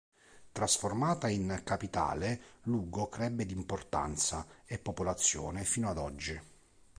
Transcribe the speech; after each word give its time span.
Trasformata 0.51 1.29
in 1.29 1.61
capitale 1.63 2.41
Lugo 2.63 3.07
crebbe 3.07 3.45
di 3.45 3.53
importanza 3.53 4.47
e 4.65 4.79
popolazione 4.79 5.63
fino 5.63 5.89
ad 5.91 5.99
oggi. 5.99 6.41